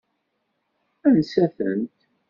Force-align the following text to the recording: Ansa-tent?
Ansa-tent? 1.05 1.97